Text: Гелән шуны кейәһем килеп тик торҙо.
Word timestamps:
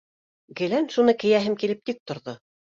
Гелән 0.61 0.87
шуны 0.95 1.15
кейәһем 1.25 1.59
килеп 1.65 1.85
тик 1.91 2.01
торҙо. 2.13 2.37